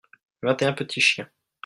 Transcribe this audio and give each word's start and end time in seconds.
vingt 0.41 0.63
et 0.63 0.65
un 0.65 0.73
petits 0.73 0.99
chiens. 0.99 1.29